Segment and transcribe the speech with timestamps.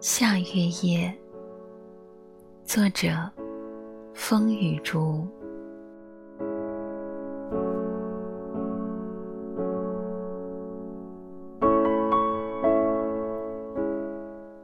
[0.00, 1.14] 夏月夜，
[2.64, 3.30] 作者：
[4.14, 5.28] 风雨竹。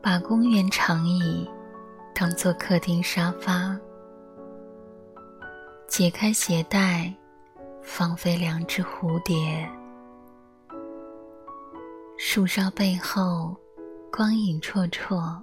[0.00, 1.46] 把公园长椅
[2.14, 3.78] 当做客厅沙发，
[5.86, 7.12] 解开鞋带，
[7.82, 9.68] 放飞两只蝴蝶。
[12.16, 13.54] 树梢背后。
[14.18, 15.40] 光影绰绰，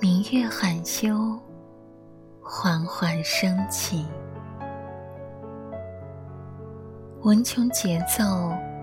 [0.00, 1.38] 明月含羞，
[2.40, 4.06] 缓缓升起。
[7.20, 8.24] 文琼节奏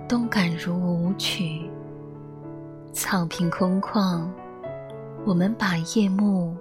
[0.07, 1.67] 动感如舞曲。
[2.93, 4.29] 草坪空旷，
[5.25, 6.55] 我们把夜幕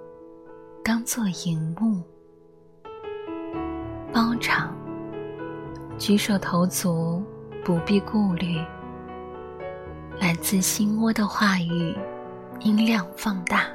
[0.83, 2.01] 当作荧幕。
[4.11, 4.73] 包场，
[5.99, 7.21] 举手投足
[7.63, 8.65] 不必顾虑。
[10.19, 11.95] 来自心窝的话语，
[12.59, 13.67] 音量放大，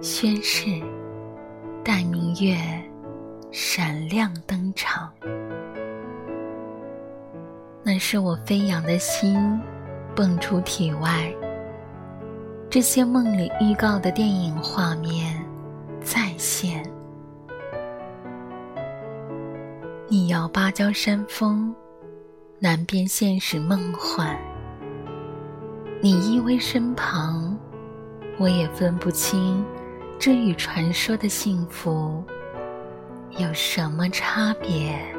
[0.00, 0.80] 宣誓，
[1.84, 2.56] 待明月
[3.50, 5.12] 闪亮登场。
[7.82, 9.60] 那是我飞扬的心，
[10.14, 11.34] 蹦出体外。
[12.70, 15.44] 这些梦里预告的电影画面
[16.00, 16.82] 再现。
[20.06, 21.74] 你摇芭蕉山峰，
[22.60, 24.38] 南边现实梦幻。
[26.00, 27.58] 你依偎身旁，
[28.38, 29.64] 我也分不清，
[30.16, 32.22] 这与传说的幸福
[33.36, 35.17] 有什么差别。